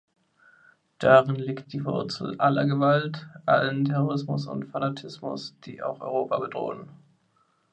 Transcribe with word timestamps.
Darin 0.97 1.35
liegt 1.35 1.73
die 1.73 1.85
Wurzel 1.85 2.35
aller 2.39 2.65
Gewalt, 2.65 3.27
allen 3.45 3.85
Terrorismus 3.85 4.47
und 4.47 4.65
Fanatismus, 4.65 5.53
die 5.67 5.83
auch 5.83 6.01
Europa 6.01 6.39
bedrohen. 6.39 6.89